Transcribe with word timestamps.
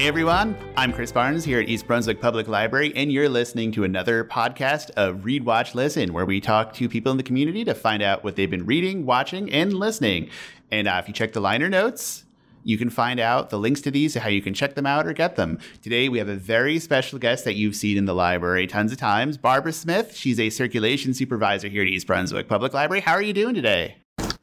Hey 0.00 0.08
everyone, 0.08 0.56
I'm 0.78 0.94
Chris 0.94 1.12
Barnes 1.12 1.44
here 1.44 1.60
at 1.60 1.68
East 1.68 1.86
Brunswick 1.86 2.22
Public 2.22 2.48
Library, 2.48 2.90
and 2.96 3.12
you're 3.12 3.28
listening 3.28 3.70
to 3.72 3.84
another 3.84 4.24
podcast 4.24 4.88
of 4.92 5.26
Read, 5.26 5.44
Watch, 5.44 5.74
Listen, 5.74 6.14
where 6.14 6.24
we 6.24 6.40
talk 6.40 6.72
to 6.72 6.88
people 6.88 7.12
in 7.12 7.18
the 7.18 7.22
community 7.22 7.66
to 7.66 7.74
find 7.74 8.02
out 8.02 8.24
what 8.24 8.34
they've 8.34 8.48
been 8.48 8.64
reading, 8.64 9.04
watching, 9.04 9.52
and 9.52 9.74
listening. 9.74 10.30
And 10.70 10.88
uh, 10.88 11.02
if 11.02 11.06
you 11.06 11.12
check 11.12 11.34
the 11.34 11.40
liner 11.42 11.68
notes, 11.68 12.24
you 12.64 12.78
can 12.78 12.88
find 12.88 13.20
out 13.20 13.50
the 13.50 13.58
links 13.58 13.82
to 13.82 13.90
these, 13.90 14.14
how 14.14 14.30
you 14.30 14.40
can 14.40 14.54
check 14.54 14.74
them 14.74 14.86
out 14.86 15.06
or 15.06 15.12
get 15.12 15.36
them. 15.36 15.58
Today, 15.82 16.08
we 16.08 16.16
have 16.16 16.30
a 16.30 16.34
very 16.34 16.78
special 16.78 17.18
guest 17.18 17.44
that 17.44 17.56
you've 17.56 17.76
seen 17.76 17.98
in 17.98 18.06
the 18.06 18.14
library 18.14 18.66
tons 18.66 18.92
of 18.92 18.96
times, 18.96 19.36
Barbara 19.36 19.74
Smith. 19.74 20.16
She's 20.16 20.40
a 20.40 20.48
circulation 20.48 21.12
supervisor 21.12 21.68
here 21.68 21.82
at 21.82 21.88
East 21.88 22.06
Brunswick 22.06 22.48
Public 22.48 22.72
Library. 22.72 23.02
How 23.02 23.12
are 23.12 23.22
you 23.22 23.34
doing 23.34 23.54
today? 23.54 23.99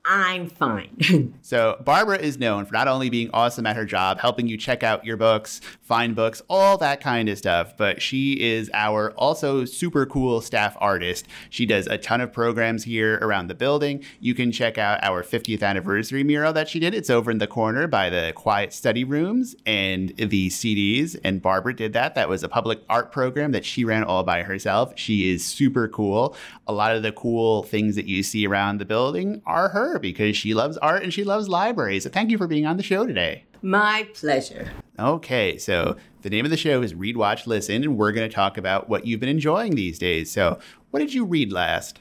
I'm 0.10 0.48
fine. 0.48 1.34
so, 1.42 1.82
Barbara 1.84 2.18
is 2.18 2.40
known 2.40 2.66
for 2.66 2.72
not 2.72 2.88
only 2.88 3.10
being 3.10 3.30
awesome 3.34 3.66
at 3.66 3.76
her 3.76 3.84
job, 3.84 4.20
helping 4.20 4.48
you 4.48 4.56
check 4.56 4.82
out 4.82 5.04
your 5.04 5.18
books, 5.18 5.60
find 5.82 6.16
books, 6.16 6.42
all 6.50 6.78
that 6.78 7.02
kind 7.02 7.28
of 7.28 7.38
stuff, 7.38 7.76
but 7.76 8.02
she 8.02 8.40
is 8.42 8.72
our 8.74 9.12
also 9.12 9.66
super 9.66 10.06
cool 10.06 10.40
staff 10.40 10.78
artist. 10.80 11.28
She 11.50 11.66
does 11.66 11.88
a 11.88 11.98
ton 11.98 12.22
of 12.22 12.32
programs 12.32 12.86
here 12.86 13.20
around 13.22 13.48
the 13.48 13.56
building. 13.56 14.02
You 14.22 14.34
can 14.34 14.54
check 14.54 14.78
out 14.78 15.04
our 15.04 15.24
50th 15.24 15.62
anniversary 15.62 16.24
mural 16.24 16.54
that 16.54 16.70
she 16.70 16.80
did. 16.80 16.94
It's 16.94 17.10
over 17.10 17.30
in 17.30 17.40
the 17.40 17.48
corner 17.48 17.86
by 17.86 18.10
the 18.10 18.32
quiet 18.34 18.72
study 18.72 19.04
rooms 19.04 19.58
and 19.66 20.16
the 20.16 20.48
CDs. 20.48 21.20
And 21.22 21.42
Barbara 21.42 21.76
did 21.76 21.92
that. 21.94 22.16
That 22.16 22.30
was 22.30 22.44
a 22.44 22.50
public 22.50 22.80
art 22.90 23.12
program 23.12 23.52
that 23.52 23.66
she 23.66 23.84
ran 23.84 24.06
all 24.06 24.24
by 24.24 24.44
herself. 24.44 24.94
She 24.96 25.30
is 25.30 25.46
super 25.46 25.90
cool. 25.90 26.34
A 26.66 26.72
lot 26.72 26.96
of 26.96 27.04
the 27.04 27.12
cool 27.12 27.64
things 27.64 27.98
that 27.98 28.06
you 28.06 28.24
see 28.24 28.48
around 28.48 28.78
the 28.78 28.86
building 28.86 29.42
are 29.46 29.68
her 29.68 29.97
because 30.00 30.36
she 30.38 30.54
loves 30.54 30.78
art 30.78 31.04
and 31.04 31.14
she 31.14 31.24
loves 31.24 31.50
libraries. 31.50 32.04
So 32.04 32.10
thank 32.10 32.32
you 32.32 32.38
for 32.38 32.48
being 32.48 32.66
on 32.66 32.78
the 32.78 32.84
show 32.84 33.06
today. 33.06 33.46
My 33.62 34.08
pleasure. 34.14 34.72
Okay, 35.00 35.58
so 35.58 35.96
the 36.22 36.30
name 36.30 36.46
of 36.46 36.52
the 36.52 36.58
show 36.58 36.82
is 36.82 36.94
Read, 36.94 37.18
Watch, 37.18 37.48
Listen, 37.48 37.84
and 37.84 37.98
we're 37.98 38.12
going 38.12 38.28
to 38.28 38.34
talk 38.34 38.58
about 38.58 38.90
what 38.90 39.06
you've 39.06 39.20
been 39.20 39.30
enjoying 39.30 39.76
these 39.76 40.00
days. 40.00 40.32
So, 40.32 40.60
what 40.92 41.00
did 41.00 41.14
you 41.14 41.26
read 41.26 41.52
last? 41.52 42.00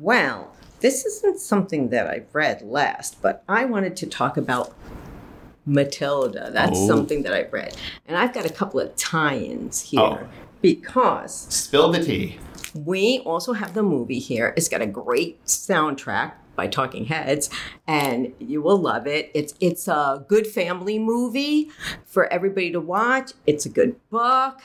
Well, 0.00 0.54
this 0.80 1.04
isn't 1.04 1.40
something 1.40 1.88
that 1.90 2.06
I've 2.06 2.34
read 2.34 2.62
last, 2.62 3.20
but 3.22 3.42
I 3.48 3.64
wanted 3.64 3.96
to 3.96 4.06
talk 4.06 4.36
about 4.36 4.74
Matilda. 5.64 6.50
That's 6.52 6.78
oh. 6.78 6.86
something 6.86 7.22
that 7.22 7.32
I've 7.32 7.52
read. 7.52 7.76
And 8.06 8.16
I've 8.16 8.32
got 8.32 8.46
a 8.46 8.52
couple 8.52 8.80
of 8.80 8.94
tie 8.96 9.38
ins 9.38 9.80
here 9.80 10.00
oh. 10.00 10.28
because. 10.62 11.46
Spill 11.48 11.92
the 11.92 12.02
tea. 12.02 12.38
We 12.74 13.20
also 13.20 13.52
have 13.52 13.74
the 13.74 13.82
movie 13.82 14.18
here. 14.18 14.52
It's 14.56 14.68
got 14.68 14.82
a 14.82 14.86
great 14.86 15.44
soundtrack 15.44 16.32
by 16.56 16.66
Talking 16.66 17.04
Heads, 17.04 17.50
and 17.86 18.32
you 18.38 18.62
will 18.62 18.78
love 18.78 19.06
it. 19.06 19.30
It's 19.34 19.54
it's 19.60 19.86
a 19.86 20.24
good 20.26 20.46
family 20.46 20.98
movie 20.98 21.70
for 22.04 22.32
everybody 22.32 22.72
to 22.72 22.80
watch. 22.80 23.32
It's 23.46 23.66
a 23.66 23.68
good 23.68 23.96
book. 24.10 24.62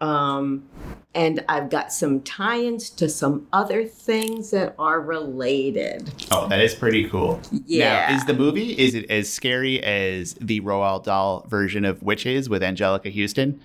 Um, 0.00 0.68
and 1.14 1.44
I've 1.48 1.70
got 1.70 1.92
some 1.92 2.20
tie-ins 2.20 2.90
to 2.90 3.08
some 3.08 3.46
other 3.52 3.84
things 3.84 4.50
that 4.50 4.74
are 4.78 5.00
related. 5.00 6.12
Oh, 6.30 6.46
that 6.48 6.60
is 6.60 6.74
pretty 6.74 7.08
cool. 7.08 7.40
Yeah. 7.66 8.08
Now, 8.10 8.16
is 8.16 8.26
the 8.26 8.34
movie 8.34 8.72
is 8.72 8.94
it 8.94 9.10
as 9.10 9.32
scary 9.32 9.82
as 9.82 10.34
the 10.34 10.60
Roald 10.60 11.04
Dahl 11.04 11.46
version 11.48 11.84
of 11.84 12.02
Witches 12.02 12.48
with 12.48 12.62
Anjelica 12.62 13.14
Huston? 13.14 13.60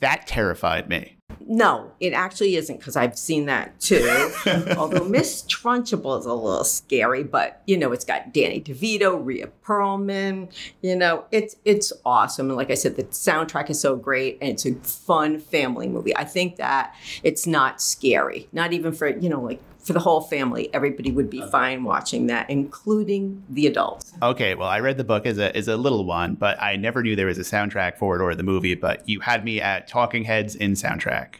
That 0.00 0.26
terrified 0.26 0.88
me. 0.88 1.13
No, 1.46 1.92
it 2.00 2.12
actually 2.12 2.56
isn't 2.56 2.78
because 2.78 2.96
I've 2.96 3.18
seen 3.18 3.46
that 3.46 3.78
too. 3.80 4.30
Although 4.78 5.04
Miss 5.04 5.42
Trunchbull 5.42 6.18
is 6.18 6.26
a 6.26 6.32
little 6.32 6.64
scary, 6.64 7.22
but 7.22 7.62
you 7.66 7.76
know 7.76 7.92
it's 7.92 8.04
got 8.04 8.32
Danny 8.32 8.60
DeVito, 8.60 9.22
Rhea 9.22 9.50
Perlman. 9.64 10.50
You 10.80 10.96
know 10.96 11.24
it's 11.30 11.56
it's 11.64 11.92
awesome, 12.04 12.48
and 12.48 12.56
like 12.56 12.70
I 12.70 12.74
said, 12.74 12.96
the 12.96 13.04
soundtrack 13.04 13.68
is 13.70 13.80
so 13.80 13.96
great, 13.96 14.38
and 14.40 14.50
it's 14.50 14.64
a 14.64 14.74
fun 14.74 15.38
family 15.38 15.88
movie. 15.88 16.16
I 16.16 16.24
think 16.24 16.56
that 16.56 16.94
it's 17.22 17.46
not 17.46 17.80
scary, 17.80 18.48
not 18.52 18.72
even 18.72 18.92
for 18.92 19.08
you 19.08 19.28
know 19.28 19.40
like 19.40 19.60
for 19.84 19.92
the 19.92 20.00
whole 20.00 20.22
family. 20.22 20.72
Everybody 20.74 21.12
would 21.12 21.30
be 21.30 21.42
fine 21.42 21.84
watching 21.84 22.26
that, 22.26 22.48
including 22.48 23.44
the 23.48 23.66
adults. 23.66 24.12
Okay, 24.22 24.54
well, 24.54 24.68
I 24.68 24.80
read 24.80 24.96
the 24.96 25.04
book 25.04 25.26
as 25.26 25.38
a 25.38 25.54
as 25.56 25.68
a 25.68 25.76
little 25.76 26.04
one, 26.04 26.34
but 26.34 26.60
I 26.60 26.76
never 26.76 27.02
knew 27.02 27.14
there 27.14 27.26
was 27.26 27.38
a 27.38 27.42
soundtrack 27.42 27.98
for 27.98 28.16
it 28.16 28.22
or 28.22 28.34
the 28.34 28.42
movie. 28.42 28.74
But 28.74 29.08
you 29.08 29.20
had 29.20 29.44
me 29.44 29.60
at 29.60 29.86
Talking 29.86 30.24
Heads 30.24 30.56
in 30.56 30.72
soundtrack. 30.72 31.36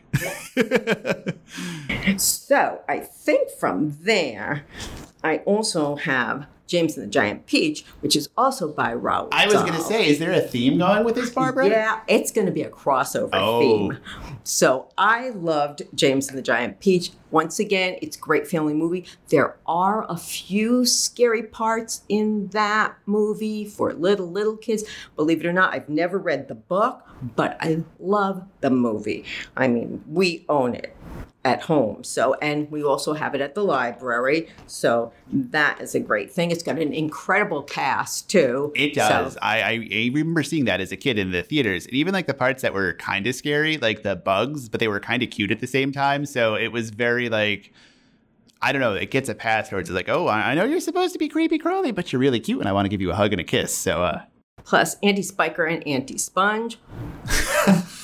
so 2.20 2.82
I 2.88 3.00
think 3.00 3.50
from 3.50 3.96
there, 4.02 4.66
I 5.22 5.38
also 5.38 5.96
have 5.96 6.46
James 6.66 6.96
and 6.96 7.06
the 7.06 7.10
Giant 7.10 7.46
Peach, 7.46 7.84
which 8.00 8.16
is 8.16 8.28
also 8.36 8.72
by 8.72 8.94
Roald. 8.94 9.28
I 9.32 9.46
was 9.46 9.54
going 9.54 9.74
to 9.74 9.80
say, 9.80 10.08
is 10.08 10.18
there 10.18 10.32
a 10.32 10.40
theme 10.40 10.78
going 10.78 11.04
with 11.04 11.14
this, 11.14 11.30
Barbara? 11.30 11.68
Yeah, 11.68 12.00
it's 12.08 12.30
going 12.30 12.46
to 12.46 12.52
be 12.52 12.62
a 12.62 12.70
crossover 12.70 13.30
oh. 13.32 13.60
theme. 13.60 13.98
So 14.44 14.88
I 14.96 15.30
loved 15.30 15.82
James 15.94 16.28
and 16.28 16.38
the 16.38 16.42
Giant 16.42 16.80
Peach. 16.80 17.10
Once 17.30 17.58
again, 17.58 17.98
it's 18.00 18.16
a 18.16 18.20
great 18.20 18.46
family 18.46 18.74
movie. 18.74 19.04
There 19.28 19.56
are 19.66 20.10
a 20.10 20.16
few 20.16 20.86
scary 20.86 21.42
parts 21.42 22.02
in 22.08 22.48
that 22.48 22.96
movie 23.06 23.64
for 23.64 23.92
little, 23.92 24.30
little 24.30 24.56
kids. 24.56 24.84
Believe 25.16 25.40
it 25.40 25.46
or 25.46 25.52
not, 25.52 25.74
I've 25.74 25.88
never 25.88 26.18
read 26.18 26.48
the 26.48 26.54
book, 26.54 27.02
but 27.36 27.56
I 27.60 27.84
love 27.98 28.44
the 28.60 28.70
movie. 28.70 29.24
I 29.56 29.68
mean, 29.68 30.04
we 30.06 30.44
own 30.48 30.74
it 30.74 30.94
at 31.44 31.62
home. 31.62 32.02
So, 32.02 32.34
and 32.34 32.70
we 32.70 32.82
also 32.82 33.12
have 33.12 33.34
it 33.34 33.40
at 33.40 33.54
the 33.54 33.62
library. 33.62 34.48
So 34.66 35.12
that 35.30 35.80
is 35.80 35.94
a 35.94 36.00
great 36.00 36.32
thing. 36.32 36.50
It's 36.50 36.62
got 36.62 36.78
an 36.78 36.92
incredible 36.92 37.62
cast 37.62 38.30
too. 38.30 38.72
It 38.74 38.94
does. 38.94 39.34
So, 39.34 39.38
I, 39.42 39.60
I, 39.60 39.70
I 39.72 40.10
remember 40.12 40.42
seeing 40.42 40.64
that 40.64 40.80
as 40.80 40.90
a 40.90 40.96
kid 40.96 41.18
in 41.18 41.32
the 41.32 41.42
theaters, 41.42 41.86
and 41.86 41.94
even 41.94 42.14
like 42.14 42.26
the 42.26 42.34
parts 42.34 42.62
that 42.62 42.72
were 42.72 42.94
kind 42.94 43.26
of 43.26 43.34
scary, 43.34 43.76
like 43.76 44.02
the 44.02 44.16
bugs, 44.16 44.68
but 44.68 44.80
they 44.80 44.88
were 44.88 45.00
kind 45.00 45.22
of 45.22 45.30
cute 45.30 45.50
at 45.50 45.60
the 45.60 45.66
same 45.66 45.92
time. 45.92 46.24
So 46.26 46.54
it 46.54 46.68
was 46.68 46.90
very 46.90 47.28
like. 47.28 47.72
I 48.62 48.72
don't 48.72 48.80
know. 48.80 48.94
It 48.94 49.10
gets 49.10 49.28
a 49.28 49.34
pass 49.34 49.68
towards 49.68 49.90
it's 49.90 49.94
like, 49.94 50.08
oh, 50.08 50.26
I 50.26 50.54
know 50.54 50.64
you're 50.64 50.80
supposed 50.80 51.12
to 51.12 51.18
be 51.18 51.28
creepy 51.28 51.58
crawly, 51.58 51.92
but 51.92 52.10
you're 52.10 52.20
really 52.20 52.40
cute, 52.40 52.60
and 52.60 52.68
I 52.68 52.72
want 52.72 52.86
to 52.86 52.88
give 52.88 53.02
you 53.02 53.10
a 53.10 53.14
hug 53.14 53.34
and 53.34 53.40
a 53.40 53.44
kiss. 53.44 53.76
So, 53.76 54.02
uh, 54.02 54.22
plus 54.64 54.96
Auntie 55.02 55.20
Spiker 55.20 55.66
and 55.66 55.86
Auntie 55.86 56.16
Sponge. 56.16 56.78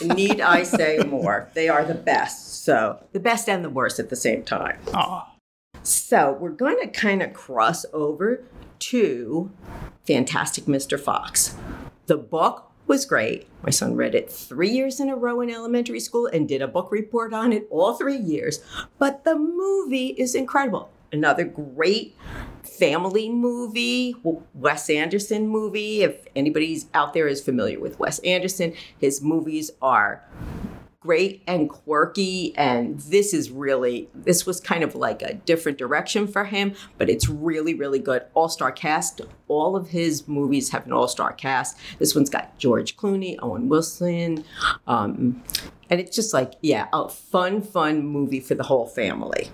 Need 0.03 0.41
I 0.41 0.63
say 0.63 0.99
more? 1.07 1.49
They 1.55 1.69
are 1.69 1.85
the 1.85 1.95
best. 1.95 2.65
So 2.65 3.05
the 3.13 3.21
best 3.21 3.49
and 3.49 3.65
the 3.65 3.71
worst 3.71 3.99
at 3.99 4.11
the 4.11 4.17
same 4.17 4.43
time. 4.43 4.79
Oh. 4.95 5.27
So 5.83 6.33
we're 6.33 6.51
going 6.51 6.79
to 6.81 6.89
kind 6.89 7.23
of 7.23 7.33
cross 7.33 7.87
over 7.93 8.45
to 8.81 9.51
Fantastic 10.07 10.65
Mr. 10.65 10.99
Fox. 10.99 11.57
The 12.07 12.17
book 12.17 12.71
was 12.87 13.07
great. 13.07 13.47
My 13.63 13.71
son 13.71 13.95
read 13.95 14.15
it 14.15 14.33
three 14.33 14.71
years 14.71 15.01
in 15.01 15.09
a 15.09 15.17
row 15.17 15.41
in 15.41 15.51
elementary 15.51 16.01
school 16.01 16.27
and 16.27 16.49
did 16.49 16.61
a 16.61 16.69
book 16.69 16.91
report 16.91 17.33
on 17.33 17.53
it 17.53 17.67
all 17.71 17.95
three 17.95 18.17
years. 18.17 18.61
But 18.99 19.25
the 19.25 19.37
movie 19.37 20.09
is 20.09 20.35
incredible. 20.35 20.91
Another 21.13 21.45
great 21.45 22.17
family 22.63 23.29
movie, 23.29 24.15
Wes 24.55 24.89
Anderson 24.89 25.49
movie. 25.49 26.03
If 26.03 26.27
anybody's 26.37 26.87
out 26.95 27.15
there 27.15 27.27
is 27.27 27.41
familiar 27.41 27.81
with 27.81 27.99
Wes 27.99 28.21
Anderson, 28.21 28.75
his 28.99 29.21
movies 29.21 29.71
are 29.83 30.25
great 31.01 31.43
and 31.47 31.71
quirky 31.71 32.55
and 32.59 33.01
this 33.01 33.33
is 33.33 33.51
really 33.51 34.07
this 34.15 34.45
was 34.45 34.61
kind 34.61 34.85
of 34.85 34.95
like 34.95 35.23
a 35.23 35.33
different 35.33 35.79
direction 35.79 36.27
for 36.27 36.45
him 36.45 36.75
but 36.99 37.09
it's 37.09 37.27
really 37.27 37.73
really 37.73 37.99
good 37.99 38.23
all-star 38.35 38.71
cast 38.71 39.23
all 39.49 39.77
of 39.77 39.89
his 39.89 40.29
movies 40.29 40.69
have 40.69 40.85
an 40.85 40.93
all-star 40.93 41.33
cast 41.33 41.79
this 41.99 42.15
one's 42.15 42.29
got 42.29 42.57
george 42.59 42.99
clooney 42.99 43.39
owen 43.41 43.67
wilson 43.67 44.45
um, 44.87 45.43
and 45.89 46.01
it's 46.01 46.15
just 46.15 46.35
like 46.35 46.53
yeah 46.61 46.87
a 46.93 47.09
fun 47.09 47.63
fun 47.63 48.05
movie 48.05 48.41
for 48.41 48.55
the 48.55 48.65
whole 48.65 48.87
family 48.87 49.51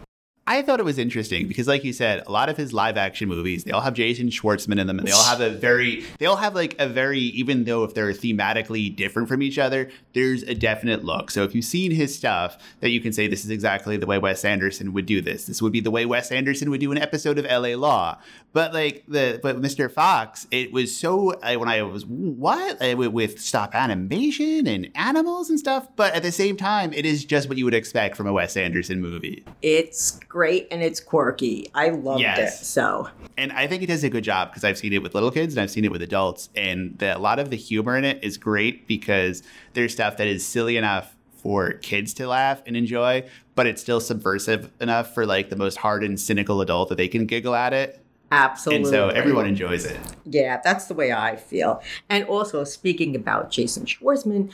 I 0.49 0.62
thought 0.62 0.79
it 0.79 0.84
was 0.84 0.99
interesting 0.99 1.49
because, 1.49 1.67
like 1.67 1.83
you 1.83 1.93
said, 1.93 2.23
a 2.27 2.31
lot 2.31 2.49
of 2.49 2.57
his 2.57 2.73
live 2.73 2.97
action 2.97 3.29
movies, 3.29 3.65
they 3.65 3.73
all 3.73 3.81
have 3.81 3.95
Jason 3.95 4.29
Schwartzman 4.29 4.79
in 4.79 4.87
them, 4.87 4.99
and 4.99 5.09
they 5.09 5.12
all 5.12 5.25
have 5.25 5.41
a 5.41 5.51
very, 5.51 6.05
they 6.19 6.27
all 6.27 6.37
have 6.37 6.55
like 6.55 6.76
a 6.79 6.88
very, 6.88 7.19
even 7.19 7.65
though 7.65 7.82
if 7.82 7.94
they're 7.94 8.12
thematically 8.12 8.94
different 8.94 9.29
from 9.29 9.43
each 9.43 9.59
other, 9.59 9.91
there's 10.12 10.44
a 10.44 10.55
definite 10.55 11.05
look. 11.05 11.32
So 11.32 11.43
if 11.43 11.55
you've 11.55 11.65
seen 11.65 11.91
his 11.91 12.15
stuff, 12.15 12.59
that 12.81 12.91
you 12.91 13.00
can 13.00 13.12
say 13.12 13.26
this 13.26 13.44
is 13.44 13.50
exactly 13.50 13.97
the 13.97 14.06
way 14.06 14.19
Wes 14.19 14.44
Anderson 14.44 14.93
would 14.93 15.06
do 15.06 15.20
this. 15.20 15.47
This 15.47 15.61
would 15.61 15.73
be 15.73 15.81
the 15.81 15.91
way 15.91 16.06
Wes 16.06 16.31
Anderson 16.31 16.70
would 16.70 16.81
do 16.81 16.93
an 16.93 16.99
episode 16.99 17.38
of 17.38 17.47
L.A. 17.47 17.75
Law. 17.75 18.19
But 18.53 18.73
like 18.73 19.05
the, 19.09 19.41
but 19.43 19.61
Mr. 19.61 19.91
Fox, 19.91 20.47
it 20.50 20.73
was 20.73 20.97
so 20.97 21.38
when 21.43 21.69
I 21.69 21.82
was 21.82 22.06
what 22.06 22.79
with 22.97 23.41
stop 23.41 23.75
animation 23.75 24.67
and 24.67 24.91
animals 24.94 25.50
and 25.50 25.59
stuff, 25.59 25.88
but 25.97 26.15
at 26.15 26.23
the 26.23 26.32
same 26.32 26.56
time, 26.56 26.93
it 26.93 27.05
is 27.05 27.25
just 27.25 27.49
what 27.49 27.59
you 27.59 27.65
would 27.65 27.75
expect 27.75 28.17
from 28.17 28.26
a 28.26 28.32
Wes 28.32 28.56
Anderson 28.56 29.00
movie. 29.03 29.44
It's 29.61 30.19
and 30.44 30.83
it's 30.83 31.00
quirky. 31.00 31.71
I 31.75 31.91
loved 31.91 32.21
yes. 32.21 32.62
it. 32.62 32.65
So, 32.65 33.09
and 33.37 33.53
I 33.53 33.67
think 33.67 33.83
it 33.83 33.87
does 33.87 34.05
a 34.05 34.11
good 34.11 34.25
job 34.25 34.50
because 34.50 34.65
I've 34.65 34.79
seen 34.79 34.93
it 34.93 35.03
with 35.03 35.15
little 35.15 35.31
kids 35.31 35.55
and 35.55 35.62
I've 35.62 35.71
seen 35.71 35.85
it 35.85 35.91
with 35.91 36.03
adults, 36.03 36.49
and 36.55 36.99
the, 36.99 37.17
a 37.17 37.19
lot 37.19 37.38
of 37.38 37.50
the 37.50 37.56
humor 37.56 37.97
in 37.97 38.05
it 38.05 38.23
is 38.23 38.37
great 38.37 38.87
because 38.87 39.43
there's 39.73 39.93
stuff 39.93 40.17
that 40.19 40.27
is 40.27 40.47
silly 40.47 40.77
enough 40.77 41.17
for 41.37 41.73
kids 41.75 42.12
to 42.15 42.27
laugh 42.27 42.62
and 42.67 42.77
enjoy, 42.77 43.25
but 43.55 43.67
it's 43.67 43.81
still 43.81 44.00
subversive 44.00 44.71
enough 44.81 45.15
for 45.15 45.27
like 45.27 45.49
the 45.49 45.56
most 45.56 45.77
hardened, 45.79 46.19
cynical 46.21 46.61
adult 46.61 46.89
that 46.89 46.97
they 46.97 47.09
can 47.09 47.27
giggle 47.27 47.55
at 47.55 47.73
it. 47.73 48.03
Absolutely. 48.32 48.82
And 48.82 48.90
so 48.90 49.08
everyone 49.08 49.46
enjoys 49.46 49.84
it. 49.84 49.99
Yeah, 50.25 50.61
that's 50.62 50.87
the 50.87 50.94
way 50.94 51.12
I 51.12 51.37
feel. 51.37 51.81
And 52.08 52.25
also, 52.25 52.64
speaking 52.64 53.14
about 53.14 53.50
Jason 53.50 53.84
Schwartzman, 53.84 54.52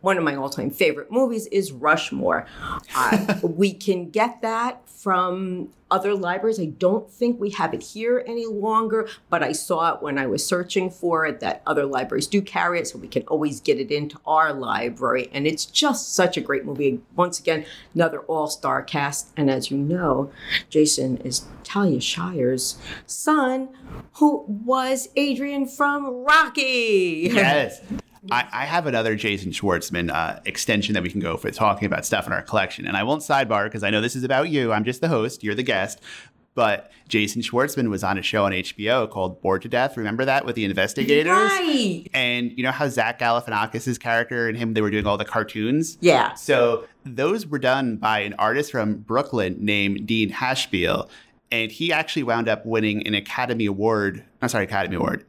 one 0.00 0.18
of 0.18 0.24
my 0.24 0.34
all 0.34 0.50
time 0.50 0.70
favorite 0.70 1.12
movies 1.12 1.46
is 1.46 1.70
Rushmore. 1.70 2.46
Uh, 2.94 3.36
we 3.42 3.72
can 3.72 4.10
get 4.10 4.42
that 4.42 4.88
from 4.88 5.68
other 5.92 6.14
libraries. 6.14 6.58
I 6.58 6.64
don't 6.64 7.08
think 7.08 7.38
we 7.38 7.50
have 7.50 7.74
it 7.74 7.82
here 7.82 8.24
any 8.26 8.46
longer, 8.46 9.08
but 9.28 9.42
I 9.42 9.52
saw 9.52 9.94
it 9.94 10.02
when 10.02 10.18
I 10.18 10.26
was 10.26 10.44
searching 10.44 10.90
for 10.90 11.26
it 11.26 11.40
that 11.40 11.62
other 11.66 11.84
libraries 11.84 12.26
do 12.26 12.40
carry 12.40 12.80
it, 12.80 12.88
so 12.88 12.98
we 12.98 13.08
can 13.08 13.22
always 13.24 13.60
get 13.60 13.78
it 13.78 13.92
into 13.92 14.18
our 14.26 14.52
library. 14.54 15.28
And 15.32 15.46
it's 15.46 15.66
just 15.66 16.14
such 16.14 16.36
a 16.36 16.40
great 16.40 16.64
movie. 16.64 17.00
Once 17.14 17.38
again, 17.38 17.66
another 17.94 18.20
all 18.20 18.48
star 18.48 18.82
cast. 18.82 19.28
And 19.36 19.50
as 19.50 19.70
you 19.70 19.76
know, 19.76 20.32
Jason 20.70 21.18
is 21.18 21.44
Talia 21.62 22.00
Shire's 22.00 22.78
son, 23.06 23.68
who 24.14 24.44
was 24.48 25.10
Adrian 25.14 25.66
from 25.66 26.24
Rocky. 26.24 27.30
Yes. 27.32 27.82
I, 28.30 28.46
I, 28.52 28.64
have 28.66 28.86
another 28.86 29.16
Jason 29.16 29.50
Schwartzman 29.50 30.12
uh, 30.12 30.38
extension 30.44 30.94
that 30.94 31.02
we 31.02 31.10
can 31.10 31.20
go 31.20 31.36
for 31.36 31.50
talking 31.50 31.86
about 31.86 32.06
stuff 32.06 32.26
in 32.26 32.32
our 32.32 32.42
collection. 32.42 32.86
And 32.86 32.96
I 32.96 33.02
won't 33.02 33.22
sidebar 33.22 33.64
because 33.64 33.82
I 33.82 33.90
know 33.90 34.00
this 34.00 34.14
is 34.14 34.22
about 34.22 34.48
you. 34.48 34.72
I'm 34.72 34.84
just 34.84 35.00
the 35.00 35.08
host, 35.08 35.42
you're 35.42 35.56
the 35.56 35.64
guest. 35.64 36.00
But 36.54 36.92
Jason 37.08 37.40
Schwartzman 37.40 37.88
was 37.88 38.04
on 38.04 38.18
a 38.18 38.22
show 38.22 38.44
on 38.44 38.52
HBO 38.52 39.10
called 39.10 39.40
Bored 39.40 39.62
to 39.62 39.68
Death. 39.68 39.96
Remember 39.96 40.24
that 40.26 40.44
with 40.44 40.54
the 40.54 40.66
investigators? 40.66 41.32
Right. 41.32 42.08
And 42.12 42.52
you 42.52 42.62
know 42.62 42.70
how 42.70 42.88
Zach 42.88 43.18
Galifianakis' 43.18 43.98
character 43.98 44.48
and 44.48 44.56
him, 44.56 44.74
they 44.74 44.82
were 44.82 44.90
doing 44.90 45.06
all 45.06 45.16
the 45.16 45.24
cartoons? 45.24 45.96
Yeah. 46.00 46.34
So 46.34 46.86
those 47.04 47.46
were 47.46 47.58
done 47.58 47.96
by 47.96 48.20
an 48.20 48.34
artist 48.34 48.70
from 48.70 48.96
Brooklyn 48.98 49.56
named 49.64 50.06
Dean 50.06 50.30
Haspiel. 50.30 51.08
And 51.50 51.72
he 51.72 51.92
actually 51.92 52.22
wound 52.22 52.48
up 52.48 52.66
winning 52.66 53.06
an 53.06 53.14
Academy 53.14 53.66
Award. 53.66 54.22
I'm 54.42 54.48
sorry, 54.48 54.64
Academy 54.64 54.96
Award. 54.96 55.24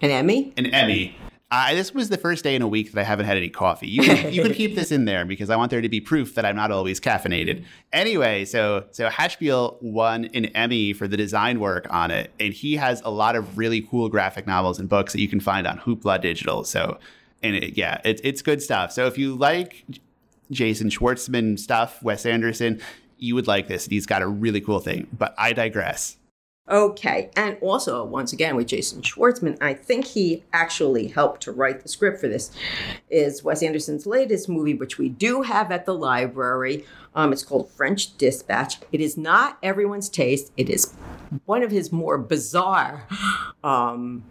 An 0.00 0.10
Emmy? 0.10 0.54
An 0.56 0.66
Emmy 0.66 1.16
uh, 1.48 1.72
this 1.74 1.94
was 1.94 2.08
the 2.08 2.16
first 2.16 2.42
day 2.42 2.56
in 2.56 2.62
a 2.62 2.66
week 2.66 2.90
that 2.92 3.00
I 3.00 3.04
haven't 3.04 3.26
had 3.26 3.36
any 3.36 3.48
coffee. 3.48 3.86
You 3.88 4.02
can, 4.02 4.32
you 4.32 4.42
can 4.42 4.52
keep 4.52 4.74
this 4.74 4.90
in 4.90 5.04
there 5.04 5.24
because 5.24 5.48
I 5.48 5.56
want 5.56 5.70
there 5.70 5.80
to 5.80 5.88
be 5.88 6.00
proof 6.00 6.34
that 6.34 6.44
I'm 6.44 6.56
not 6.56 6.72
always 6.72 6.98
caffeinated. 6.98 7.64
Anyway, 7.92 8.44
so 8.44 8.84
so 8.90 9.08
Haspiel 9.08 9.80
won 9.80 10.24
an 10.34 10.46
Emmy 10.46 10.92
for 10.92 11.06
the 11.06 11.16
design 11.16 11.60
work 11.60 11.86
on 11.90 12.10
it, 12.10 12.32
and 12.40 12.52
he 12.52 12.76
has 12.76 13.00
a 13.04 13.10
lot 13.10 13.36
of 13.36 13.56
really 13.56 13.80
cool 13.80 14.08
graphic 14.08 14.46
novels 14.46 14.80
and 14.80 14.88
books 14.88 15.12
that 15.12 15.20
you 15.20 15.28
can 15.28 15.38
find 15.38 15.68
on 15.68 15.78
Hoopla 15.78 16.20
Digital. 16.20 16.64
So, 16.64 16.98
and 17.44 17.54
it, 17.54 17.76
yeah, 17.76 18.00
it's 18.04 18.20
it's 18.24 18.42
good 18.42 18.60
stuff. 18.60 18.90
So 18.90 19.06
if 19.06 19.16
you 19.16 19.36
like 19.36 19.84
Jason 20.50 20.90
Schwartzman 20.90 21.60
stuff, 21.60 22.02
Wes 22.02 22.26
Anderson, 22.26 22.80
you 23.18 23.36
would 23.36 23.46
like 23.46 23.68
this. 23.68 23.86
He's 23.86 24.06
got 24.06 24.20
a 24.20 24.26
really 24.26 24.60
cool 24.60 24.80
thing. 24.80 25.06
But 25.16 25.32
I 25.38 25.52
digress. 25.52 26.16
Okay. 26.68 27.30
And 27.36 27.56
also, 27.60 28.04
once 28.04 28.32
again, 28.32 28.56
with 28.56 28.66
Jason 28.66 29.00
Schwartzman, 29.00 29.56
I 29.60 29.72
think 29.72 30.04
he 30.04 30.42
actually 30.52 31.06
helped 31.06 31.42
to 31.42 31.52
write 31.52 31.82
the 31.82 31.88
script 31.88 32.20
for 32.20 32.26
this, 32.26 32.50
is 33.08 33.44
Wes 33.44 33.62
Anderson's 33.62 34.04
latest 34.04 34.48
movie, 34.48 34.74
which 34.74 34.98
we 34.98 35.08
do 35.08 35.42
have 35.42 35.70
at 35.70 35.86
the 35.86 35.94
library. 35.94 36.84
Um, 37.14 37.32
it's 37.32 37.44
called 37.44 37.70
French 37.70 38.18
Dispatch. 38.18 38.78
It 38.90 39.00
is 39.00 39.16
not 39.16 39.58
everyone's 39.62 40.08
taste, 40.08 40.52
it 40.56 40.68
is 40.68 40.92
one 41.44 41.62
of 41.62 41.70
his 41.70 41.92
more 41.92 42.18
bizarre 42.18 43.06
um, 43.64 44.24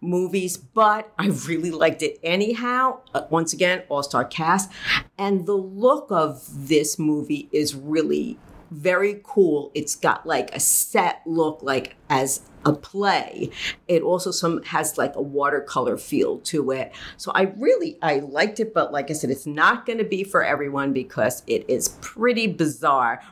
movies, 0.00 0.56
but 0.56 1.12
I 1.18 1.26
really 1.46 1.70
liked 1.70 2.02
it 2.02 2.18
anyhow. 2.22 3.00
Uh, 3.14 3.22
once 3.30 3.52
again, 3.52 3.82
all 3.88 4.02
star 4.02 4.24
cast. 4.24 4.70
And 5.18 5.46
the 5.46 5.54
look 5.54 6.08
of 6.10 6.68
this 6.68 6.98
movie 6.98 7.48
is 7.52 7.74
really 7.74 8.38
very 8.70 9.20
cool. 9.22 9.70
It's 9.74 9.94
got 9.96 10.26
like 10.26 10.54
a 10.54 10.60
set 10.60 11.22
look 11.26 11.60
like 11.62 11.96
as 12.10 12.42
a 12.64 12.72
play. 12.72 13.50
It 13.86 14.02
also 14.02 14.30
some 14.30 14.62
has 14.64 14.98
like 14.98 15.14
a 15.16 15.22
watercolor 15.22 15.96
feel 15.96 16.38
to 16.38 16.72
it. 16.72 16.92
So 17.16 17.32
I 17.34 17.52
really 17.56 17.98
I 18.02 18.18
liked 18.18 18.60
it, 18.60 18.74
but 18.74 18.92
like 18.92 19.10
I 19.10 19.14
said, 19.14 19.30
it's 19.30 19.46
not 19.46 19.86
going 19.86 19.98
to 19.98 20.04
be 20.04 20.24
for 20.24 20.44
everyone 20.44 20.92
because 20.92 21.42
it 21.46 21.64
is 21.68 21.90
pretty 22.00 22.48
bizarre, 22.48 23.22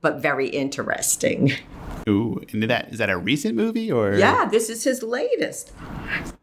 but 0.00 0.20
very 0.20 0.48
interesting. 0.48 1.52
Ooh, 2.08 2.38
and 2.52 2.62
that 2.64 2.92
is 2.92 2.98
that 2.98 3.08
a 3.08 3.16
recent 3.16 3.56
movie 3.56 3.90
or? 3.90 4.14
Yeah, 4.14 4.44
this 4.44 4.68
is 4.68 4.84
his 4.84 5.02
latest, 5.02 5.72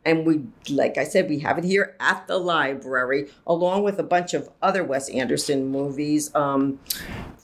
and 0.03 0.25
we, 0.25 0.41
like 0.73 0.97
I 0.97 1.03
said, 1.03 1.29
we 1.29 1.37
have 1.39 1.59
it 1.59 1.63
here 1.63 1.95
at 1.99 2.25
the 2.25 2.39
library, 2.39 3.29
along 3.45 3.83
with 3.83 3.99
a 3.99 4.03
bunch 4.03 4.33
of 4.33 4.49
other 4.63 4.83
Wes 4.83 5.07
Anderson 5.09 5.67
movies, 5.67 6.33
um, 6.33 6.79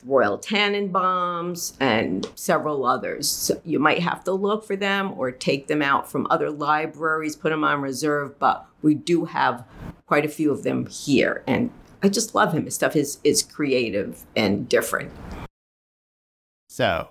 Royal 0.04 0.38
Tenenbaums, 0.38 1.74
and 1.80 2.28
several 2.34 2.86
others. 2.86 3.28
So 3.28 3.60
you 3.64 3.78
might 3.78 4.00
have 4.00 4.24
to 4.24 4.32
look 4.32 4.64
for 4.64 4.76
them 4.76 5.12
or 5.18 5.30
take 5.30 5.66
them 5.66 5.82
out 5.82 6.10
from 6.10 6.26
other 6.30 6.50
libraries, 6.50 7.36
put 7.36 7.50
them 7.50 7.64
on 7.64 7.80
reserve, 7.80 8.38
but 8.38 8.66
we 8.82 8.94
do 8.94 9.24
have 9.26 9.64
quite 10.06 10.24
a 10.24 10.28
few 10.28 10.50
of 10.50 10.62
them 10.62 10.86
here, 10.86 11.42
and 11.46 11.70
I 12.02 12.08
just 12.08 12.34
love 12.34 12.52
him. 12.52 12.64
His 12.64 12.74
stuff 12.74 12.96
is 12.96 13.18
is 13.24 13.42
creative 13.42 14.24
and 14.36 14.68
different. 14.68 15.12
So 16.68 17.08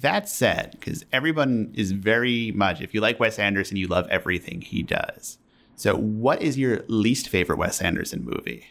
that 0.00 0.28
said, 0.28 0.72
because 0.72 1.04
everyone 1.12 1.72
is 1.74 1.92
very 1.92 2.52
much, 2.52 2.80
if 2.80 2.94
you 2.94 3.00
like 3.00 3.20
Wes 3.20 3.38
Anderson, 3.38 3.76
you 3.76 3.86
love 3.86 4.06
everything 4.08 4.60
he 4.60 4.82
does. 4.82 5.38
So, 5.76 5.96
what 5.96 6.42
is 6.42 6.58
your 6.58 6.84
least 6.88 7.28
favorite 7.28 7.58
Wes 7.58 7.80
Anderson 7.80 8.24
movie? 8.24 8.66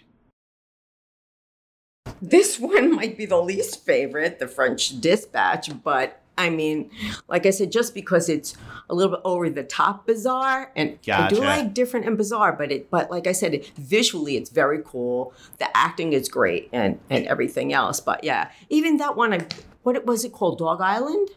This 2.21 2.59
one 2.59 2.95
might 2.95 3.17
be 3.17 3.25
the 3.25 3.41
least 3.41 3.85
favorite, 3.85 4.39
The 4.39 4.47
French 4.47 4.99
Dispatch, 4.99 5.69
but 5.83 6.21
I 6.37 6.49
mean, 6.49 6.89
like 7.27 7.45
I 7.45 7.49
said, 7.49 7.71
just 7.71 7.93
because 7.93 8.29
it's 8.29 8.55
a 8.89 8.95
little 8.95 9.17
bit 9.17 9.21
over 9.25 9.49
the 9.49 9.63
top 9.63 10.07
bizarre, 10.07 10.71
and 10.75 10.97
gotcha. 11.05 11.25
I 11.25 11.27
do 11.29 11.41
like 11.41 11.73
different 11.73 12.05
and 12.07 12.17
bizarre, 12.17 12.53
but 12.53 12.71
it, 12.71 12.89
but 12.89 13.11
like 13.11 13.27
I 13.27 13.33
said, 13.33 13.53
it, 13.53 13.71
visually 13.77 14.37
it's 14.37 14.49
very 14.49 14.81
cool. 14.85 15.33
The 15.59 15.75
acting 15.75 16.13
is 16.13 16.29
great, 16.29 16.69
and 16.71 16.97
and 17.09 17.25
everything 17.27 17.73
else. 17.73 17.99
But 17.99 18.23
yeah, 18.23 18.51
even 18.69 18.97
that 18.97 19.17
one, 19.17 19.33
I 19.33 19.47
what 19.83 20.05
was 20.05 20.23
it 20.23 20.31
called? 20.31 20.59
Dog 20.59 20.79
Island? 20.79 21.29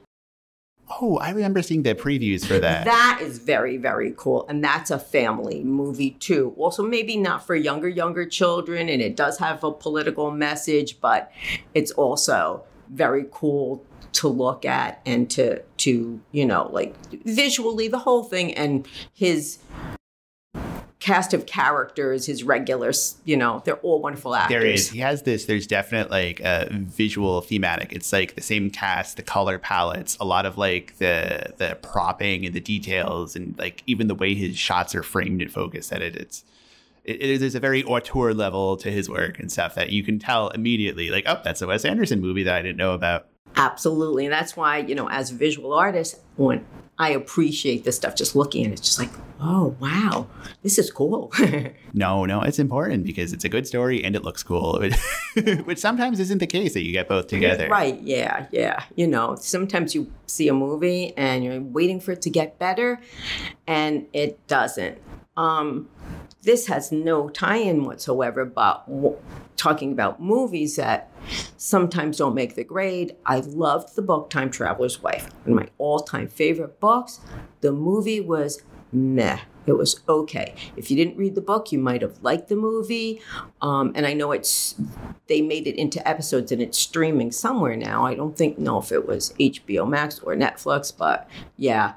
Oh, 1.01 1.17
I 1.19 1.31
remember 1.31 1.63
seeing 1.63 1.83
the 1.83 1.95
previews 1.95 2.45
for 2.45 2.59
that. 2.59 2.85
That 2.85 3.21
is 3.23 3.39
very, 3.39 3.77
very 3.77 4.13
cool. 4.17 4.47
And 4.49 4.63
that's 4.63 4.91
a 4.91 4.99
family 4.99 5.63
movie 5.65 6.13
too. 6.13 6.55
Also, 6.57 6.83
maybe 6.83 7.17
not 7.17 7.47
for 7.47 7.55
younger, 7.55 7.89
younger 7.89 8.27
children, 8.27 8.89
and 8.89 9.01
it 9.01 9.17
does 9.17 9.39
have 9.39 9.65
a 9.65 9.73
political 9.73 10.31
message, 10.31 11.01
but 11.01 11.33
it's 11.73 11.93
also 11.93 12.65
very 12.91 13.27
cool 13.31 13.85
to 14.13 14.29
look 14.29 14.65
at 14.65 15.01
and 15.07 15.31
to 15.31 15.63
to, 15.79 16.21
you 16.33 16.45
know, 16.45 16.69
like 16.71 16.95
visually 17.25 17.89
the 17.89 17.99
whole 17.99 18.25
thing 18.25 18.53
and 18.55 18.87
his 19.15 19.59
cast 21.03 21.35
of 21.35 21.47
characters, 21.47 22.27
his 22.27 22.45
regulars, 22.45 23.17
you 23.25 23.37
know, 23.37 23.61
they're 23.65 23.75
all 23.79 24.01
wonderful 24.01 24.37
actors. 24.37 24.55
There 24.55 24.65
is. 24.65 24.91
He 24.91 25.01
has 25.01 25.23
this, 25.25 25.47
there's 25.47 25.67
definite 25.67 26.13
like 26.13 26.41
uh, 26.45 26.67
visual 26.71 27.41
thematic. 27.41 27.93
It's 27.93 28.13
like 28.13 28.37
the 28.37 28.41
same 28.41 28.71
cast, 28.71 29.17
the 29.17 29.25
color 29.25 29.59
palettes, 29.59 30.17
a 30.21 30.25
lot 30.25 30.47
of 30.47 30.57
like 30.57 30.97
the 30.99 31.55
the 31.57 31.77
propping 31.83 32.47
and 32.47 32.55
the 32.55 32.61
details 32.61 33.35
and 33.35 33.59
like 33.59 33.83
even 33.89 34.07
the 34.07 34.15
way 34.15 34.35
his 34.35 34.57
shots 34.57 34.95
are 34.95 35.03
framed 35.03 35.43
and 35.43 35.51
focused 35.51 35.93
at 35.93 36.03
it. 36.03 36.15
It's 36.15 36.45
it, 37.05 37.21
it, 37.21 37.41
there's 37.41 37.57
a 37.57 37.61
very 37.61 37.83
auteur 37.83 38.33
level 38.33 38.77
to 38.77 38.89
his 38.89 39.11
work 39.11 39.41
and 39.41 39.51
stuff 39.51 39.75
that 39.75 39.91
you 39.91 40.05
can 40.05 40.21
tell 40.21 40.51
immediately, 40.51 41.11
like, 41.11 41.25
oh, 41.27 41.41
that's 41.43 41.61
a 41.63 41.67
Wes 41.67 41.85
Anderson 41.85 42.21
movie 42.21 42.45
that 42.45 42.55
I 42.55 42.63
didn't 42.63 42.77
know 42.77 42.95
about. 42.95 43.27
Absolutely. 43.57 44.25
And 44.25 44.33
that's 44.33 44.57
why, 44.57 44.79
you 44.79 44.95
know, 44.95 45.11
as 45.11 45.33
a 45.33 45.35
visual 45.35 45.75
artist, 45.75 46.21
when 46.37 46.65
I 46.99 47.11
appreciate 47.11 47.85
this 47.85 47.97
stuff, 47.97 48.15
just 48.15 48.37
looking 48.37 48.65
at 48.65 48.71
it, 48.71 48.73
it's 48.75 48.83
just 48.83 48.99
like, 48.99 49.11
oh, 49.41 49.75
wow, 49.81 50.27
this 50.63 50.79
is 50.79 50.91
cool. 50.91 51.33
no, 51.93 52.25
no, 52.25 52.43
it's 52.43 52.59
important 52.59 53.05
because 53.05 53.33
it's 53.33 53.45
a 53.45 53.49
good 53.49 53.67
story 53.67 54.05
and 54.05 54.15
it 54.15 54.23
looks 54.23 54.43
cool, 54.43 54.81
which 55.65 55.79
sometimes 55.79 56.21
isn't 56.21 56.39
the 56.39 56.47
case 56.47 56.75
that 56.75 56.83
you 56.83 56.93
get 56.93 57.09
both 57.09 57.27
together. 57.27 57.69
Right. 57.69 58.01
Yeah. 58.03 58.47
Yeah. 58.53 58.85
You 58.95 59.07
know, 59.07 59.37
sometimes 59.37 59.95
you 59.95 60.13
see 60.27 60.49
a 60.49 60.55
movie 60.55 61.17
and 61.17 61.43
you're 61.43 61.61
waiting 61.61 61.99
for 61.99 62.13
it 62.13 62.23
to 62.23 62.31
get 62.31 62.59
better 62.59 63.01
and 63.67 64.07
it 64.13 64.47
doesn't. 64.47 64.99
Um, 65.37 65.89
this 66.43 66.67
has 66.67 66.91
no 66.93 67.29
tie-in 67.29 67.85
whatsoever 67.85 68.45
but 68.45 68.87
w- 68.89 69.17
talking 69.57 69.93
about 69.93 70.21
movies 70.21 70.77
that 70.77 71.11
sometimes 71.57 72.19
don't 72.19 72.35
make 72.35 72.55
the 72.55 72.65
grade 72.65 73.15
i 73.27 73.39
loved 73.41 73.95
the 73.95 74.03
book 74.03 74.29
time 74.31 74.51
traveler's 74.51 75.03
wife. 75.03 75.29
One 75.45 75.59
of 75.59 75.65
my 75.65 75.69
all-time 75.79 76.29
favorite 76.29 76.81
books. 76.81 77.21
The 77.61 77.73
movie 77.73 78.21
was 78.21 78.63
meh. 78.93 79.39
It 79.65 79.75
was 79.75 80.01
okay. 80.09 80.55
If 80.77 80.91
you 80.91 80.97
didn't 80.97 81.17
read 81.17 81.35
the 81.35 81.41
book 81.41 81.71
you 81.71 81.79
might 81.79 82.03
have 82.03 82.23
liked 82.23 82.49
the 82.49 82.57
movie. 82.57 83.21
Um, 83.61 83.93
and 83.95 84.07
i 84.07 84.13
know 84.13 84.33
it's 84.33 84.75
they 85.29 85.41
made 85.41 85.67
it 85.67 85.77
into 85.77 86.07
episodes 86.07 86.51
and 86.53 86.61
it's 86.61 86.79
streaming 86.79 87.31
somewhere 87.33 87.77
now. 87.77 88.05
I 88.05 88.15
don't 88.15 88.37
think 88.37 88.59
know 88.59 88.79
if 88.79 88.91
it 88.93 89.07
was 89.07 89.33
hbo 89.39 89.89
max 89.89 90.19
or 90.21 90.35
netflix 90.35 90.93
but 90.97 91.29
yeah. 91.57 91.95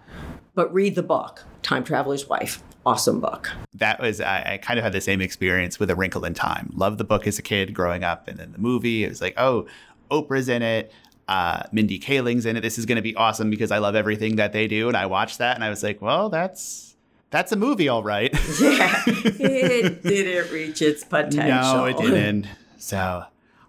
But 0.53 0.73
read 0.73 0.95
the 0.95 1.03
book 1.03 1.43
time 1.61 1.83
traveler's 1.83 2.27
wife 2.27 2.61
awesome 2.85 3.19
book. 3.19 3.51
That 3.73 3.99
was 3.99 4.21
I, 4.21 4.53
I, 4.53 4.57
kind 4.57 4.77
of 4.77 4.83
had 4.83 4.93
the 4.93 5.01
same 5.01 5.21
experience 5.21 5.79
with 5.79 5.89
A 5.89 5.95
Wrinkle 5.95 6.23
in 6.25 6.33
Time. 6.33 6.71
Loved 6.75 6.97
the 6.97 7.03
book 7.03 7.27
as 7.27 7.39
a 7.39 7.41
kid 7.41 7.73
growing 7.73 8.03
up, 8.03 8.27
and 8.27 8.37
then 8.37 8.51
the 8.51 8.57
movie. 8.57 9.03
It 9.03 9.09
was 9.09 9.21
like, 9.21 9.33
oh, 9.37 9.67
Oprah's 10.11 10.49
in 10.49 10.61
it. 10.61 10.91
Uh, 11.27 11.63
Mindy 11.71 11.97
Kaling's 11.97 12.45
in 12.45 12.55
it. 12.55 12.61
This 12.61 12.77
is 12.77 12.85
going 12.85 12.97
to 12.97 13.01
be 13.01 13.15
awesome 13.15 13.49
because 13.49 13.71
I 13.71 13.79
love 13.79 13.95
everything 13.95 14.35
that 14.35 14.53
they 14.53 14.67
do. 14.67 14.87
And 14.87 14.95
I 14.95 15.07
watched 15.07 15.39
that 15.39 15.55
and 15.55 15.63
I 15.63 15.69
was 15.69 15.81
like, 15.81 16.01
well, 16.01 16.29
that's 16.29 16.95
that's 17.31 17.51
a 17.51 17.55
movie, 17.55 17.89
all 17.89 18.03
right. 18.03 18.31
yeah, 18.61 19.01
it 19.07 20.03
didn't 20.03 20.53
reach 20.53 20.81
its 20.81 21.03
potential. 21.03 21.77
No, 21.77 21.85
it 21.85 21.97
didn't. 21.97 22.47
So, 22.77 23.25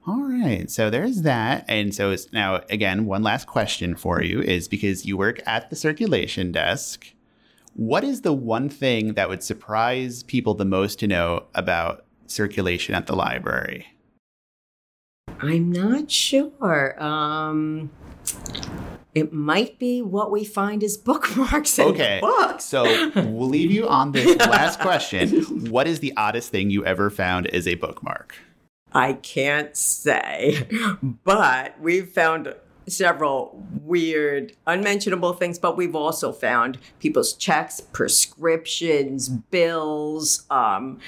all 0.07 0.23
right. 0.23 0.71
So 0.71 0.91
there's 0.91 1.23
that. 1.23 1.65
And 1.67 1.95
so 1.95 2.11
it's 2.11 2.31
now 2.33 2.61
again, 2.69 3.07
one 3.07 3.23
last 3.23 3.47
question 3.47 3.97
for 3.97 4.23
you 4.23 4.43
is 4.43 4.69
because 4.69 5.07
you 5.07 5.17
work 5.17 5.41
at 5.47 5.71
the 5.71 5.77
circulation 5.77 6.53
desk. 6.53 7.13
What 7.77 8.05
is 8.05 8.23
the 8.23 8.33
one 8.33 8.71
thing 8.71 9.15
that 9.15 9.29
would 9.29 9.43
surprise 9.43 10.23
people 10.23 10.55
the 10.55 10.65
most 10.65 10.99
to 11.01 11.07
know 11.07 11.45
about 11.55 12.07
circulation 12.27 12.95
at 12.95 13.07
the 13.07 13.15
library? 13.15 13.87
I'm 15.41 15.71
not 15.73 16.11
sure. 16.11 17.03
Um, 17.03 17.91
it 19.15 19.31
might 19.35 19.79
be 19.79 20.01
what 20.01 20.31
we 20.31 20.43
find 20.43 20.83
as 20.83 20.97
bookmarks 20.97 21.79
in 21.79 21.89
Okay. 21.89 22.19
books. 22.23 22.65
So 22.65 22.85
we'll 23.15 23.49
leave 23.49 23.71
you 23.71 23.87
on 23.87 24.13
this 24.13 24.37
last 24.47 24.81
question. 24.81 25.43
What 25.71 25.87
is 25.87 26.01
the 26.01 26.15
oddest 26.17 26.51
thing 26.51 26.71
you 26.71 26.83
ever 26.87 27.11
found 27.11 27.47
as 27.49 27.69
a 27.69 27.75
bookmark? 27.75 28.37
I 28.93 29.13
can't 29.15 29.77
say, 29.77 30.67
but 31.25 31.79
we've 31.79 32.09
found 32.09 32.55
several 32.89 33.65
weird, 33.83 34.53
unmentionable 34.67 35.33
things, 35.33 35.59
but 35.59 35.77
we've 35.77 35.97
also 35.97 36.33
found 36.33 36.79
people's 37.01 37.33
checks, 37.33 37.81
prescriptions, 37.81 39.29
bills, 39.29 40.45
um, 40.51 40.99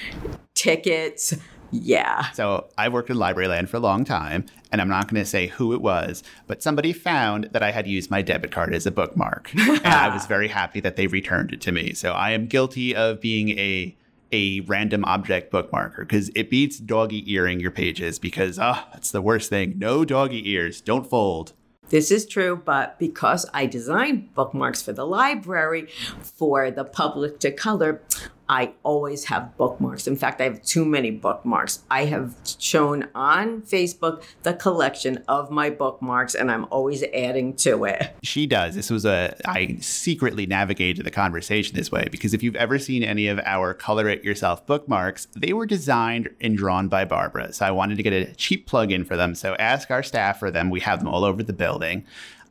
tickets. 0.55 1.35
Yeah. 1.71 2.31
So 2.31 2.69
I've 2.79 2.93
worked 2.93 3.11
in 3.11 3.19
library 3.19 3.49
land 3.49 3.69
for 3.69 3.77
a 3.77 3.81
long 3.81 4.05
time, 4.05 4.47
and 4.73 4.81
I'm 4.81 4.89
not 4.89 5.09
going 5.09 5.23
to 5.23 5.29
say 5.29 5.49
who 5.49 5.73
it 5.75 5.83
was, 5.83 6.23
but 6.47 6.63
somebody 6.63 6.93
found 6.93 7.51
that 7.53 7.63
I 7.63 7.71
had 7.71 7.87
used 7.87 8.11
my 8.11 8.23
debit 8.23 8.51
card 8.51 8.75
as 8.75 8.87
a 8.87 8.91
bookmark, 8.91 9.51
and 9.55 9.87
I 9.87 10.13
was 10.13 10.27
very 10.29 10.49
happy 10.49 10.81
that 10.81 10.97
they 10.97 11.07
returned 11.07 11.53
it 11.53 11.61
to 11.63 11.73
me. 11.73 11.93
So 11.93 12.13
I 12.13 12.31
am 12.31 12.47
guilty 12.47 12.95
of 12.95 13.21
being 13.21 13.51
a 13.51 13.95
a 14.31 14.61
random 14.61 15.07
object 15.07 15.51
bookmarker 15.51 16.01
because 16.01 16.31
it 16.35 16.51
beats 16.51 16.79
doggy 16.79 17.33
earing 17.33 17.61
your 17.61 17.71
pages 17.71 18.19
because 18.19 18.59
ah, 18.59 18.87
that's 18.93 19.11
the 19.11 19.23
worst 19.23 19.49
thing. 19.49 19.79
No 19.79 20.05
doggy 20.05 20.51
ears, 20.51 20.83
don't 20.83 21.09
fold. 21.09 21.55
This 21.91 22.11
is 22.11 22.27
true, 22.27 22.61
but 22.63 22.99
because 22.99 23.47
I 23.55 23.65
designed 23.65 24.35
bookmarks 24.35 24.83
for 24.83 24.93
the 24.93 25.07
library 25.07 25.89
for 26.21 26.71
the 26.71 26.85
public 26.85 27.41
to 27.41 27.51
color, 27.51 28.03
I 28.49 28.73
always 28.83 29.25
have 29.27 29.57
bookmarks. 29.57 30.07
In 30.07 30.17
fact, 30.17 30.41
I 30.41 30.45
have 30.45 30.63
too 30.63 30.85
many 30.85 31.11
bookmarks. 31.11 31.83
I 31.91 32.07
have 32.07 32.35
shown 32.59 33.09
on 33.15 33.63
Facebook 33.63 34.23
the 34.43 34.55
collection 34.55 35.23
of 35.29 35.51
my 35.51 35.71
bookmarks, 35.71 36.35
and 36.35 36.51
I'm 36.51 36.67
always 36.71 37.03
adding 37.15 37.55
to 37.57 37.85
it. 37.85 38.15
She 38.23 38.47
does. 38.47 38.75
This 38.75 38.91
was 38.91 39.05
a 39.05 39.37
I 39.47 39.77
secretly 39.81 40.47
navigated 40.47 41.05
the 41.05 41.11
conversation 41.11 41.77
this 41.77 41.93
way 41.93 42.09
because 42.11 42.35
if 42.35 42.43
you've 42.43 42.57
ever 42.57 42.79
seen 42.79 43.03
any 43.03 43.29
of 43.29 43.39
our 43.45 43.75
color 43.75 44.09
it 44.09 44.25
yourself 44.25 44.67
bookmarks, 44.67 45.27
they 45.37 45.53
were 45.53 45.67
designed 45.67 46.31
and 46.41 46.57
drawn 46.57 46.89
by 46.89 47.05
Barbara. 47.05 47.53
So 47.53 47.67
I 47.67 47.71
wanted 47.71 47.97
to 47.97 48.03
get 48.03 48.13
a 48.13 48.35
cheap 48.35 48.67
plug-in 48.67 49.05
for 49.05 49.17
them. 49.17 49.35
So 49.35 49.55
ask 49.57 49.91
our 49.91 50.03
staff 50.03 50.39
for 50.39 50.51
them. 50.51 50.71
We 50.71 50.81
have 50.81 51.01
them 51.01 51.09
all 51.09 51.25
over 51.25 51.43
the 51.43 51.53
building. 51.53 52.07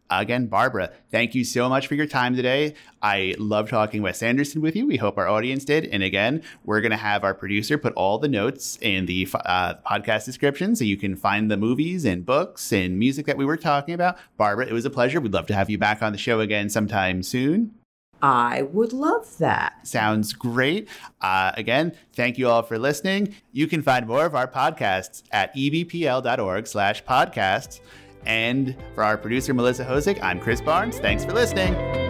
Again, 0.09 0.47
Barbara, 0.47 0.91
thank 1.11 1.35
you 1.35 1.43
so 1.43 1.67
much 1.67 1.87
for 1.87 1.95
your 1.95 2.05
time 2.05 2.35
today. 2.35 2.75
I 3.01 3.35
love 3.37 3.69
talking 3.69 4.01
Wes 4.01 4.23
Anderson 4.23 4.61
with 4.61 4.75
you. 4.75 4.87
We 4.87 4.97
hope 4.97 5.17
our 5.17 5.27
audience 5.27 5.65
did. 5.65 5.85
And 5.85 6.01
again, 6.01 6.43
we're 6.63 6.81
going 6.81 6.91
to 6.91 6.97
have 6.97 7.23
our 7.23 7.33
producer 7.33 7.77
put 7.77 7.93
all 7.93 8.17
the 8.17 8.27
notes 8.27 8.77
in 8.81 9.05
the 9.05 9.27
uh, 9.33 9.75
podcast 9.85 10.25
description 10.25 10.75
so 10.75 10.83
you 10.83 10.97
can 10.97 11.15
find 11.15 11.51
the 11.51 11.57
movies 11.57 12.05
and 12.05 12.25
books 12.25 12.71
and 12.71 12.97
music 12.97 13.25
that 13.25 13.37
we 13.37 13.45
were 13.45 13.57
talking 13.57 13.93
about. 13.93 14.17
Barbara, 14.37 14.65
it 14.65 14.73
was 14.73 14.85
a 14.85 14.89
pleasure. 14.89 15.19
We'd 15.19 15.33
love 15.33 15.47
to 15.47 15.53
have 15.53 15.69
you 15.69 15.77
back 15.77 16.01
on 16.01 16.11
the 16.13 16.17
show 16.17 16.39
again 16.39 16.69
sometime 16.69 17.21
soon. 17.21 17.73
I 18.21 18.63
would 18.63 18.93
love 18.93 19.37
that. 19.37 19.85
Sounds 19.87 20.33
great. 20.33 20.87
Uh, 21.21 21.51
again, 21.55 21.93
thank 22.13 22.37
you 22.37 22.49
all 22.49 22.63
for 22.63 22.79
listening. 22.79 23.35
You 23.51 23.67
can 23.67 23.83
find 23.83 24.07
more 24.07 24.25
of 24.25 24.35
our 24.35 24.47
podcasts 24.47 25.23
at 25.31 25.55
ebpl.org 25.55 26.65
slash 26.65 27.03
podcasts. 27.03 27.79
And 28.25 28.75
for 28.93 29.03
our 29.03 29.17
producer, 29.17 29.53
Melissa 29.53 29.85
Hosick, 29.85 30.19
I'm 30.21 30.39
Chris 30.39 30.61
Barnes. 30.61 30.99
Thanks 30.99 31.23
for 31.23 31.33
listening. 31.33 32.06